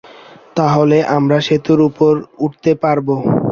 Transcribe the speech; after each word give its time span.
তাহলে 0.57 0.97
আমরা 1.17 1.37
সেতুর 1.47 1.79
উপর 1.89 2.13
উঠতে 2.39 2.71
পারব। 2.83 3.07